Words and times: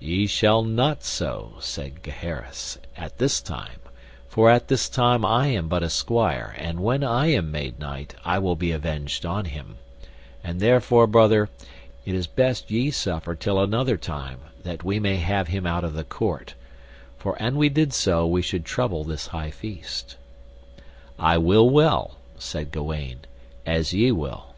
Ye 0.00 0.26
shall 0.26 0.64
not 0.64 1.04
so, 1.04 1.52
said 1.60 2.02
Gaheris, 2.02 2.78
at 2.96 3.18
this 3.18 3.40
time, 3.40 3.78
for 4.26 4.50
at 4.50 4.66
this 4.66 4.88
time 4.88 5.24
I 5.24 5.46
am 5.46 5.68
but 5.68 5.84
a 5.84 5.88
squire, 5.88 6.52
and 6.58 6.80
when 6.80 7.04
I 7.04 7.26
am 7.28 7.52
made 7.52 7.78
knight 7.78 8.16
I 8.24 8.40
will 8.40 8.56
be 8.56 8.72
avenged 8.72 9.24
on 9.24 9.44
him, 9.44 9.76
and 10.42 10.58
therefore, 10.58 11.06
brother, 11.06 11.48
it 12.04 12.16
is 12.16 12.26
best 12.26 12.72
ye 12.72 12.90
suffer 12.90 13.36
till 13.36 13.60
another 13.62 13.96
time, 13.96 14.40
that 14.64 14.82
we 14.82 14.98
may 14.98 15.14
have 15.18 15.46
him 15.46 15.64
out 15.64 15.84
of 15.84 15.94
the 15.94 16.02
court, 16.02 16.54
for 17.16 17.40
an 17.40 17.54
we 17.54 17.68
did 17.68 17.92
so 17.92 18.26
we 18.26 18.42
should 18.42 18.64
trouble 18.64 19.04
this 19.04 19.28
high 19.28 19.52
feast. 19.52 20.16
I 21.20 21.38
will 21.38 21.70
well, 21.70 22.16
said 22.36 22.72
Gawaine, 22.72 23.20
as 23.64 23.92
ye 23.92 24.10
will. 24.10 24.56